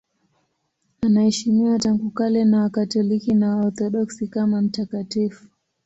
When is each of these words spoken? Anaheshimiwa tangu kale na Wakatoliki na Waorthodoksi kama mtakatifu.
Anaheshimiwa 1.01 1.79
tangu 1.79 2.11
kale 2.11 2.45
na 2.45 2.59
Wakatoliki 2.61 3.33
na 3.33 3.55
Waorthodoksi 3.57 4.27
kama 4.27 4.61
mtakatifu. 4.61 5.45